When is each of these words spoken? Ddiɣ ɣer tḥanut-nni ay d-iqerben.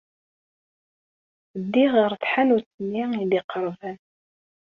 Ddiɣ 1.63 1.91
ɣer 2.01 2.11
tḥanut-nni 2.21 3.03
ay 3.15 3.25
d-iqerben. 3.31 3.97